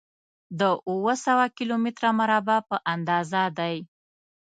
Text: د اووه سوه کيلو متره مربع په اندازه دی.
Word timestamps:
د 0.59 0.61
اووه 0.89 1.13
سوه 1.25 1.45
کيلو 1.55 1.75
متره 1.83 2.09
مربع 2.19 2.57
په 2.69 2.77
اندازه 2.93 3.41
دی. 3.57 3.75